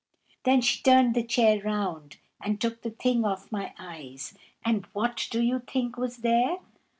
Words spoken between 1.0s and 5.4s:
the chair round, and took the thing off my eyes, and—what